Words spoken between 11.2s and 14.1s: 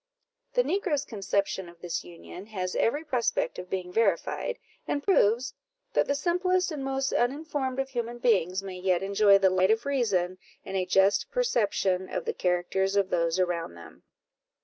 perception of the characters of those around them.